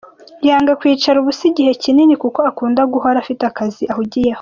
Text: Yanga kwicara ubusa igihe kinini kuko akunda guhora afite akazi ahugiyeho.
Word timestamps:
Yanga 0.47 0.73
kwicara 0.79 1.15
ubusa 1.19 1.43
igihe 1.51 1.71
kinini 1.83 2.13
kuko 2.23 2.39
akunda 2.49 2.81
guhora 2.93 3.17
afite 3.23 3.41
akazi 3.51 3.83
ahugiyeho. 3.93 4.29